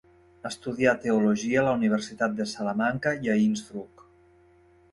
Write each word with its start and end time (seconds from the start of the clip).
Estudià 0.49 0.93
teologia 1.03 1.59
a 1.61 1.65
la 1.67 1.75
Universitat 1.81 2.35
de 2.41 2.49
Salamanca 2.55 3.13
i 3.27 3.33
a 3.35 3.39
Innsbruck. 3.45 4.05